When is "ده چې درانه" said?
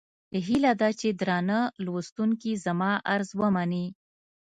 0.81-1.59